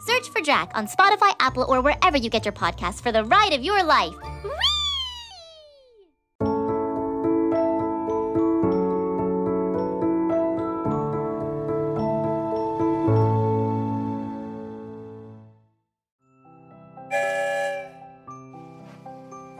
[0.00, 3.52] Search for Drac on Spotify, Apple, or wherever you get your podcasts for the ride
[3.52, 4.14] of your life.
[4.42, 4.50] Whee!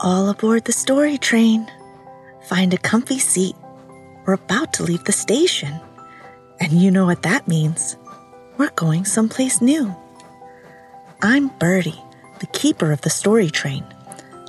[0.03, 1.71] All aboard the story train.
[2.45, 3.55] Find a comfy seat.
[4.25, 5.79] We're about to leave the station.
[6.59, 7.99] And you know what that means.
[8.57, 9.95] We're going someplace new.
[11.23, 12.03] I'm Birdie,
[12.39, 13.85] the keeper of the story train.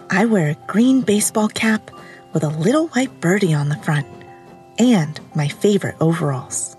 [0.10, 1.92] I wear a green baseball cap
[2.32, 4.08] with a little white birdie on the front
[4.80, 6.78] and my favorite overalls.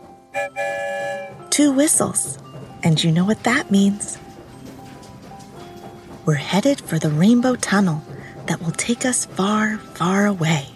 [1.50, 2.38] Two whistles,
[2.82, 4.16] and you know what that means.
[6.24, 8.02] We're headed for the Rainbow Tunnel
[8.46, 10.68] that will take us far, far away.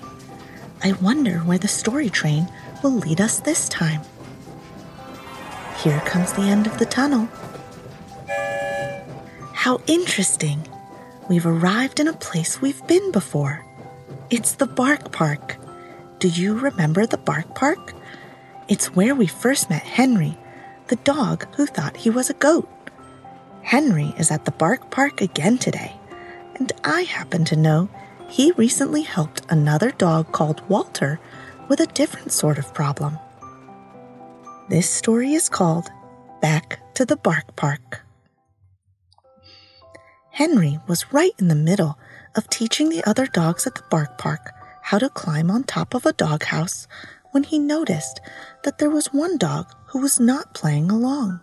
[0.85, 2.49] I wonder where the story train
[2.83, 4.03] will lead us this time.
[5.79, 7.31] Here comes the end of the tunnel.
[9.67, 10.65] How interesting!
[11.29, 13.67] We've arrived in a place we've been before.
[14.31, 15.57] It's the Bark Park.
[16.21, 17.93] Do you remember the Bark Park?
[18.69, 20.39] It's where we first met Henry,
[20.87, 22.69] the dog who thought he was a goat.
[23.63, 25.97] Henry is at the Bark Park again today
[26.61, 27.89] and I happen to know
[28.29, 31.19] he recently helped another dog called Walter
[31.69, 33.19] with a different sort of problem.
[34.69, 35.89] This story is called
[36.41, 38.06] Back to the Bark Park.
[40.37, 41.99] Henry was right in the middle
[42.35, 44.53] of teaching the other dogs at the Bark Park
[44.83, 46.87] how to climb on top of a doghouse
[47.31, 48.21] when he noticed
[48.63, 51.41] that there was one dog who was not playing along.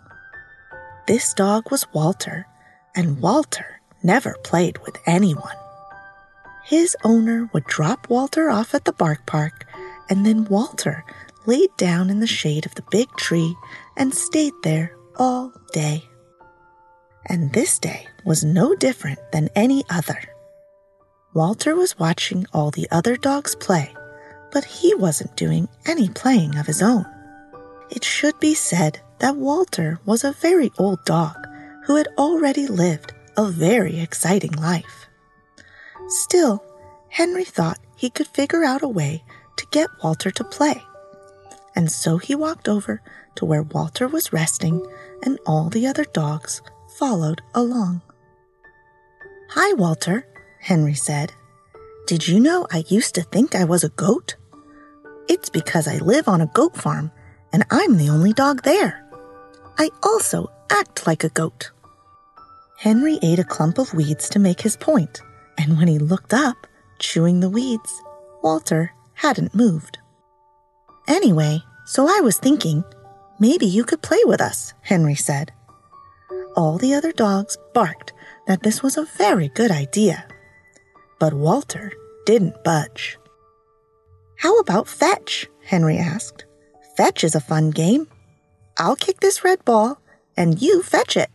[1.08, 2.46] This dog was Walter,
[2.94, 5.58] and Walter never played with anyone.
[6.64, 9.66] His owner would drop Walter off at the bark park,
[10.08, 11.04] and then Walter
[11.48, 13.56] laid down in the shade of the big tree
[13.98, 16.08] and stayed there all day.
[17.28, 20.20] And this day was no different than any other.
[21.34, 23.94] Walter was watching all the other dogs play,
[24.52, 27.06] but he wasn't doing any playing of his own.
[27.90, 31.48] It should be said that Walter was a very old dog
[31.86, 35.08] who had already lived a very exciting life.
[36.08, 36.64] Still,
[37.10, 39.24] Henry thought he could figure out a way
[39.58, 40.84] to get Walter to play.
[41.76, 43.02] And so he walked over
[43.36, 44.86] to where Walter was resting,
[45.24, 46.62] and all the other dogs
[46.98, 48.02] followed along.
[49.50, 50.26] Hi, Walter,
[50.60, 51.34] Henry said.
[52.08, 54.36] Did you know I used to think I was a goat?
[55.28, 57.12] It's because I live on a goat farm
[57.52, 59.06] and I'm the only dog there.
[59.78, 61.72] I also act like a goat.
[62.78, 65.22] Henry ate a clump of weeds to make his point,
[65.58, 66.68] and when he looked up,
[67.00, 68.02] chewing the weeds,
[68.42, 70.00] Walter hadn't moved.
[71.08, 72.84] Anyway, so I was thinking,
[73.40, 75.52] maybe you could play with us, Henry said.
[76.56, 78.14] All the other dogs barked
[78.48, 80.26] that this was a very good idea.
[81.20, 81.94] But Walter
[82.26, 83.18] didn't budge.
[84.38, 85.48] How about fetch?
[85.64, 86.46] Henry asked.
[86.98, 88.08] Fetch is a fun game.
[88.78, 90.00] I'll kick this red ball,
[90.36, 91.30] and you fetch it.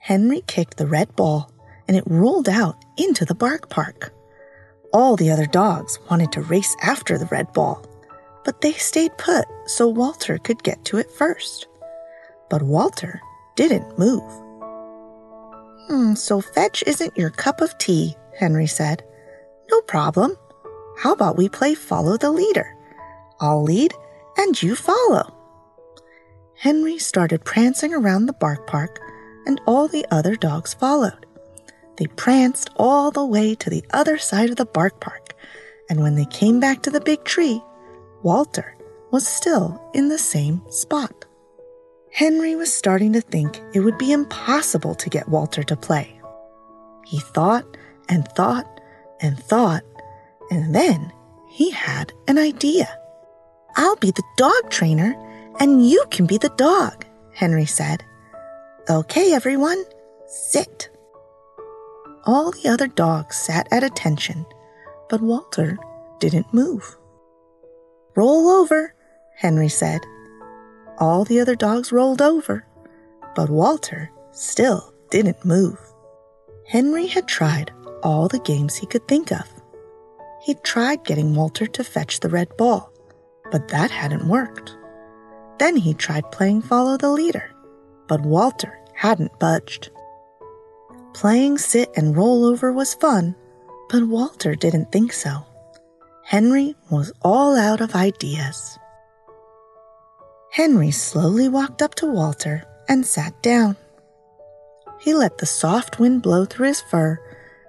[0.00, 1.50] Henry kicked the red ball
[1.86, 4.12] and it rolled out into the bark park.
[4.92, 7.84] All the other dogs wanted to race after the red ball,
[8.44, 11.66] but they stayed put so Walter could get to it first.
[12.48, 13.20] But Walter
[13.68, 14.22] didn't move.
[15.86, 19.04] Hmm, so fetch isn't your cup of tea, Henry said.
[19.70, 20.34] No problem.
[20.98, 22.74] How about we play follow the leader?
[23.38, 23.92] I'll lead
[24.38, 25.34] and you follow.
[26.56, 28.98] Henry started prancing around the bark park
[29.44, 31.26] and all the other dogs followed.
[31.98, 35.34] They pranced all the way to the other side of the bark park,
[35.90, 37.62] and when they came back to the big tree,
[38.22, 38.74] Walter
[39.10, 41.26] was still in the same spot.
[42.12, 46.20] Henry was starting to think it would be impossible to get Walter to play.
[47.06, 47.64] He thought
[48.08, 48.80] and thought
[49.20, 49.84] and thought,
[50.50, 51.12] and then
[51.48, 52.88] he had an idea.
[53.76, 55.14] I'll be the dog trainer,
[55.60, 58.04] and you can be the dog, Henry said.
[58.88, 59.82] Okay, everyone,
[60.26, 60.90] sit.
[62.24, 64.44] All the other dogs sat at attention,
[65.08, 65.78] but Walter
[66.18, 66.96] didn't move.
[68.16, 68.94] Roll over,
[69.36, 70.00] Henry said.
[71.00, 72.66] All the other dogs rolled over,
[73.34, 75.78] but Walter still didn't move.
[76.66, 79.46] Henry had tried all the games he could think of.
[80.42, 82.92] He'd tried getting Walter to fetch the red ball,
[83.50, 84.76] but that hadn't worked.
[85.58, 87.50] Then he tried playing follow the leader,
[88.06, 89.90] but Walter hadn't budged.
[91.14, 93.34] Playing sit and roll over was fun,
[93.88, 95.44] but Walter didn't think so.
[96.24, 98.78] Henry was all out of ideas.
[100.52, 103.76] Henry slowly walked up to Walter and sat down.
[105.00, 107.18] He let the soft wind blow through his fur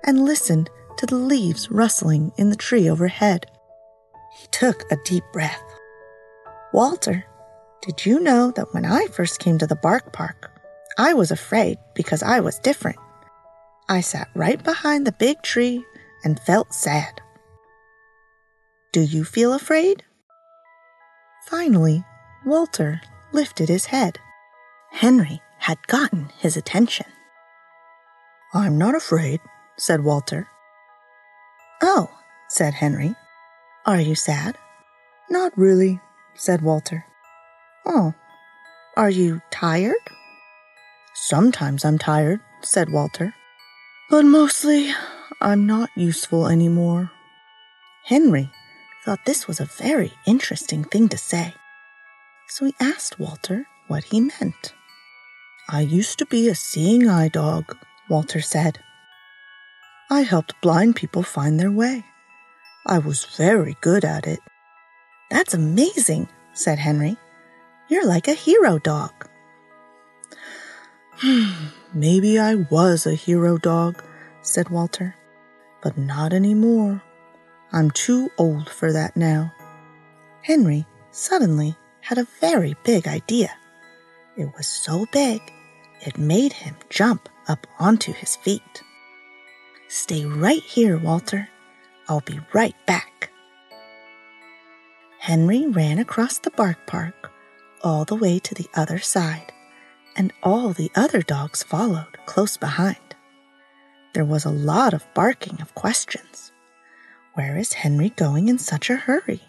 [0.04, 3.46] and listened to the leaves rustling in the tree overhead.
[4.40, 5.62] He took a deep breath.
[6.74, 7.26] Walter,
[7.82, 10.52] did you know that when I first came to the bark park,
[10.98, 12.98] I was afraid because I was different?
[13.90, 15.86] I sat right behind the big tree
[16.24, 17.22] and felt sad.
[18.92, 20.04] Do you feel afraid?
[21.48, 22.04] Finally,
[22.44, 23.02] Walter
[23.32, 24.20] lifted his head.
[24.92, 27.06] Henry had gotten his attention.
[28.54, 29.40] I'm not afraid,
[29.78, 30.48] said Walter.
[31.84, 32.10] Oh,
[32.50, 33.16] said Henry.
[33.86, 34.58] Are you sad?
[35.30, 36.02] Not really,
[36.34, 37.06] said Walter.
[37.86, 38.14] Oh,
[38.98, 39.96] are you tired?
[41.14, 43.34] Sometimes I'm tired, said Walter.
[44.10, 44.92] But mostly,
[45.40, 47.12] I'm not useful anymore.
[48.06, 48.50] Henry
[49.06, 51.54] thought this was a very interesting thing to say.
[52.52, 54.74] So he asked Walter what he meant.
[55.70, 57.78] I used to be a seeing eye dog,
[58.10, 58.80] Walter said.
[60.10, 62.04] I helped blind people find their way.
[62.86, 64.42] I was very good at it.
[65.30, 67.16] That's amazing, said Henry.
[67.88, 69.14] You're like a hero dog.
[71.94, 74.04] Maybe I was a hero dog,
[74.42, 75.16] said Walter,
[75.82, 77.02] but not anymore.
[77.72, 79.54] I'm too old for that now.
[80.42, 83.52] Henry suddenly had a very big idea.
[84.38, 85.42] It was so big,
[86.02, 88.84] it made him jump up onto his feet.
[89.88, 91.50] Stay right here, Walter.
[92.08, 93.30] I'll be right back.
[95.20, 97.32] Henry ran across the bark park
[97.84, 99.52] all the way to the other side,
[100.16, 102.98] and all the other dogs followed close behind.
[104.14, 106.52] There was a lot of barking of questions.
[107.34, 109.42] Where is Henry going in such a hurry?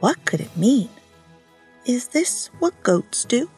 [0.00, 0.90] What could it mean?
[1.84, 3.50] Is this what goats do?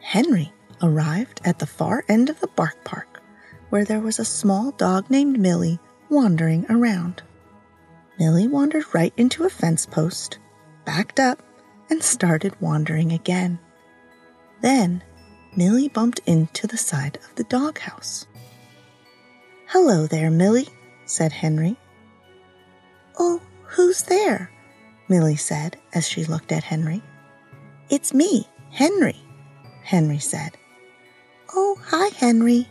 [0.00, 3.22] Henry arrived at the far end of the bark park
[3.70, 5.78] where there was a small dog named Millie
[6.10, 7.22] wandering around.
[8.18, 10.38] Millie wandered right into a fence post,
[10.84, 11.42] backed up,
[11.88, 13.58] and started wandering again.
[14.60, 15.02] Then
[15.56, 18.26] Millie bumped into the side of the doghouse.
[19.68, 20.68] Hello there, Millie,
[21.06, 21.76] said Henry.
[23.18, 24.50] Oh, who's there?
[25.08, 27.02] Millie said as she looked at Henry.
[27.90, 29.16] It's me, Henry,
[29.82, 30.56] Henry said.
[31.54, 32.68] Oh, hi, Henry,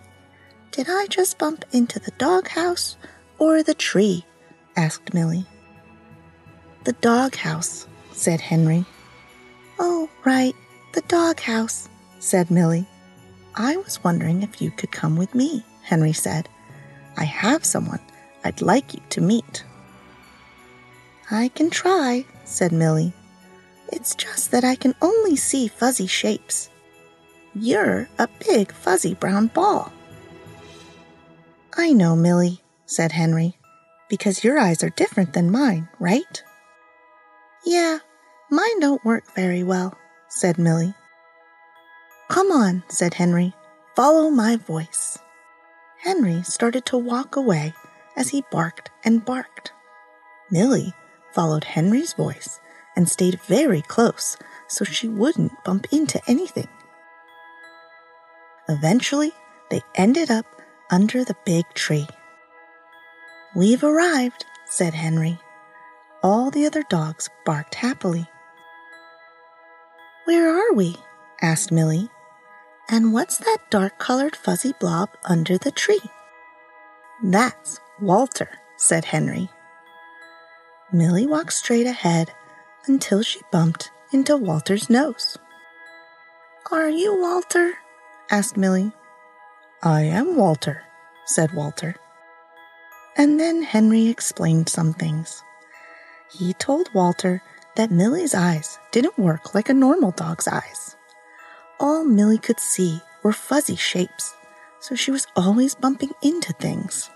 [0.71, 2.97] did I just bump into the doghouse
[3.37, 4.25] or the tree?
[4.75, 5.45] asked Millie.
[6.85, 8.85] The doghouse, said Henry.
[9.79, 10.55] Oh, right,
[10.93, 12.87] the doghouse, said Millie.
[13.55, 16.47] I was wondering if you could come with me, Henry said.
[17.17, 17.99] I have someone
[18.43, 19.63] I'd like you to meet.
[21.31, 23.13] I can try, said Millie.
[23.87, 26.69] It's just that I can only see fuzzy shapes.
[27.55, 29.93] You're a big fuzzy brown ball.
[31.77, 33.57] I know, Millie, said Henry,
[34.09, 36.43] because your eyes are different than mine, right?
[37.65, 37.99] Yeah,
[38.49, 39.97] mine don't work very well,
[40.27, 40.93] said Millie.
[42.29, 43.53] Come on, said Henry.
[43.95, 45.17] Follow my voice.
[45.99, 47.73] Henry started to walk away
[48.17, 49.71] as he barked and barked.
[50.49, 50.93] Millie
[51.33, 52.59] followed Henry's voice
[52.95, 56.67] and stayed very close so she wouldn't bump into anything.
[58.69, 59.31] Eventually,
[59.69, 60.45] they ended up
[60.89, 62.07] under the big tree.
[63.55, 65.39] We've arrived, said Henry.
[66.23, 68.27] All the other dogs barked happily.
[70.25, 70.95] Where are we?
[71.41, 72.09] asked Millie.
[72.89, 76.01] And what's that dark colored fuzzy blob under the tree?
[77.23, 79.49] That's Walter, said Henry.
[80.93, 82.33] Millie walked straight ahead
[82.85, 85.37] until she bumped into Walter's nose.
[86.69, 87.75] Are you Walter?
[88.29, 88.91] asked Millie.
[89.81, 90.83] I am Walter,
[91.25, 91.95] said Walter.
[93.15, 95.41] And then Henry explained some things.
[96.29, 97.41] He told Walter
[97.77, 100.97] that Millie's eyes didn't work like a normal dog's eyes.
[101.79, 104.33] All Millie could see were fuzzy shapes,
[104.81, 107.09] so she was always bumping into things.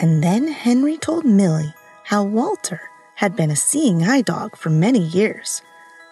[0.00, 2.80] And then Henry told Millie how Walter
[3.14, 5.62] had been a seeing eye dog for many years,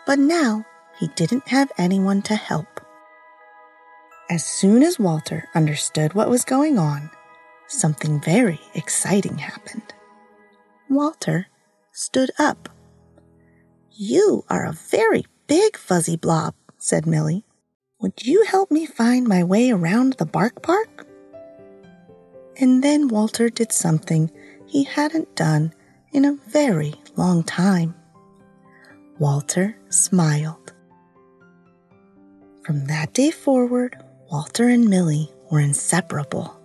[0.06, 0.64] but now
[0.99, 2.80] he didn't have anyone to help.
[4.28, 7.11] As soon as Walter understood what was going on,
[7.66, 9.94] something very exciting happened.
[10.88, 11.47] Walter
[11.92, 12.68] stood up.
[13.90, 17.44] You are a very big fuzzy blob, said Millie.
[18.00, 21.06] Would you help me find my way around the bark park?
[22.56, 24.30] And then Walter did something
[24.66, 25.75] he hadn't done
[26.12, 27.95] in a very long time.
[29.19, 30.73] Walter smiled.
[32.64, 33.97] From that day forward,
[34.31, 36.57] Walter and Millie were inseparable.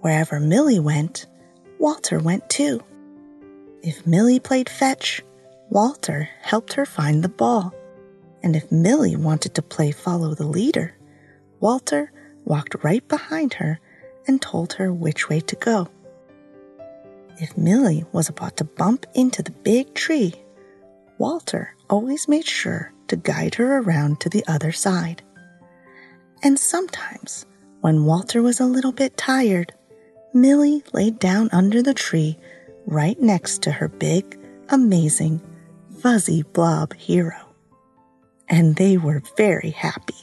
[0.00, 1.26] Wherever Millie went,
[1.78, 2.82] Walter went too.
[3.82, 5.22] If Millie played fetch,
[5.70, 7.72] Walter helped her find the ball.
[8.42, 10.96] And if Millie wanted to play follow the leader,
[11.60, 12.12] Walter
[12.44, 13.80] walked right behind her
[14.26, 15.88] and told her which way to go.
[17.40, 20.34] If Millie was about to bump into the big tree,
[21.18, 25.22] Walter always made sure to guide her around to the other side.
[26.42, 27.46] And sometimes,
[27.80, 29.72] when Walter was a little bit tired,
[30.34, 32.36] Millie laid down under the tree
[32.86, 34.36] right next to her big,
[34.70, 35.40] amazing,
[36.00, 37.38] fuzzy blob hero.
[38.48, 40.16] And they were very happy.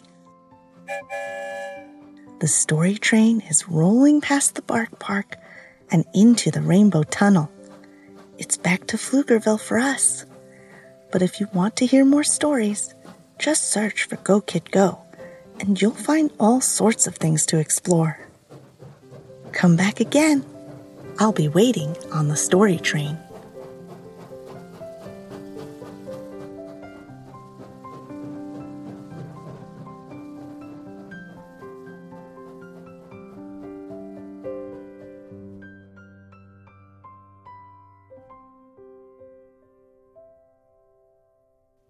[2.39, 5.37] The story train is rolling past the Bark Park
[5.91, 7.51] and into the Rainbow Tunnel.
[8.37, 10.25] It's back to Pflugerville for us.
[11.11, 12.93] But if you want to hear more stories,
[13.39, 14.99] just search for Go Kid Go,
[15.59, 18.19] and you'll find all sorts of things to explore.
[19.51, 20.45] Come back again.
[21.19, 23.17] I'll be waiting on the story train.